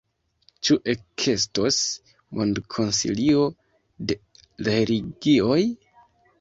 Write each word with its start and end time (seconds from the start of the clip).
Ĉu 0.69 0.77
ekestos 0.93 1.77
mondkonsilio 2.39 3.47
de 4.13 4.19
religioj? 4.73 5.63